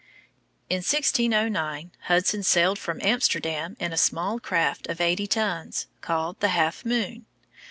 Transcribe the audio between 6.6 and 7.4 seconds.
Moon.